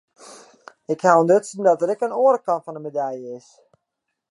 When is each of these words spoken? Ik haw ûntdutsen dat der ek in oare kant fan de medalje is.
Ik 0.93 0.99
haw 1.05 1.19
ûntdutsen 1.21 1.61
dat 1.65 1.79
der 1.79 1.93
ek 1.93 2.05
in 2.05 2.17
oare 2.23 2.39
kant 2.45 2.63
fan 2.65 2.75
de 2.77 2.81
medalje 2.87 3.27
is. 3.39 3.47